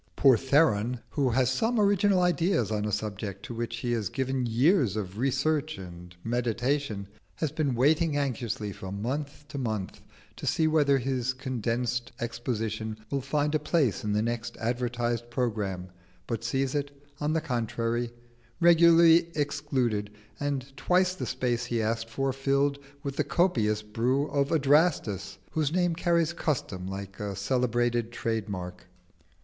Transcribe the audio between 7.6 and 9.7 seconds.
waiting anxiously from month to